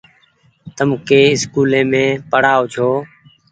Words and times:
تم 0.75 0.87
ڪي 1.07 1.21
اسڪولي 1.35 1.81
مين 1.91 2.09
پڙآئو 2.31 2.63
ڇو۔ 2.73 2.89